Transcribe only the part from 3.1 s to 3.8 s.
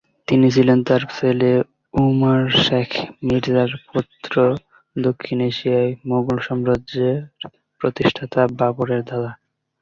মির্জার